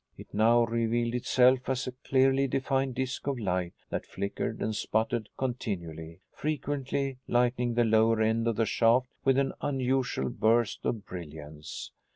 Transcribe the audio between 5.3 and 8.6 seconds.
continually, frequently lighting the lower end of